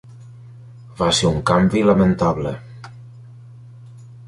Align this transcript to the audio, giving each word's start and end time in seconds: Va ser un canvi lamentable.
Va 1.01 1.09
ser 1.17 1.27
un 1.33 1.37
canvi 1.51 1.85
lamentable. 1.89 2.55